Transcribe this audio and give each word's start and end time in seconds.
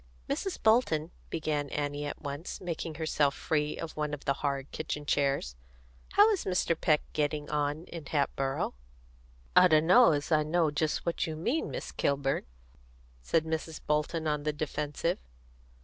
"Mrs. 0.27 0.57
Bolton," 0.63 1.01
Annie 1.01 1.11
began 1.29 1.69
at 1.69 2.19
once, 2.19 2.59
making 2.59 2.95
herself 2.95 3.35
free 3.35 3.77
of 3.77 3.95
one 3.95 4.15
of 4.15 4.25
the 4.25 4.33
hard 4.41 4.71
kitchen 4.71 5.05
chairs, 5.05 5.55
"how 6.13 6.27
is 6.31 6.43
Mr. 6.43 6.75
Peck 6.75 7.01
getting 7.13 7.47
on 7.51 7.83
in 7.85 8.05
Hatboro'?" 8.07 8.73
"I 9.55 9.67
d'know 9.67 10.13
as 10.13 10.31
I 10.31 10.41
know 10.41 10.71
just 10.71 11.05
what 11.05 11.27
you 11.27 11.35
mean, 11.35 11.69
Miss 11.69 11.91
Kilburn," 11.91 12.47
said 13.21 13.45
Mrs. 13.45 13.79
Bolton, 13.85 14.25
on 14.25 14.41
the 14.41 14.53
defensive. 14.53 15.19